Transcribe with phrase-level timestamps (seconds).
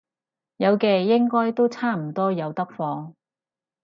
[0.57, 3.13] 有嘅，應該都差唔多有得放